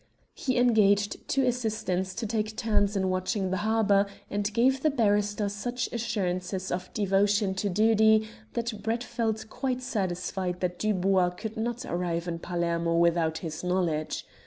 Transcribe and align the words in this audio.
He 0.33 0.57
engaged 0.57 1.27
two 1.29 1.45
assistants 1.45 2.15
to 2.15 2.25
take 2.25 2.57
turns 2.57 2.95
in 2.97 3.11
watching 3.11 3.51
the 3.51 3.57
harbour, 3.57 4.07
and 4.31 4.51
gave 4.51 4.81
the 4.81 4.89
barrister 4.89 5.47
such 5.47 5.93
assurances 5.93 6.71
of 6.71 6.91
devotion 6.91 7.53
to 7.53 7.69
duty 7.69 8.27
that 8.53 8.81
Brett 8.81 9.03
felt 9.03 9.45
quite 9.51 9.83
satisfied 9.83 10.59
that 10.61 10.79
Dubois 10.79 11.29
could 11.29 11.55
not 11.55 11.85
arrive 11.85 12.27
in 12.27 12.39
Palermo 12.39 12.95
without 12.95 13.37
his 13.45 13.63
knowledge. 13.63 14.25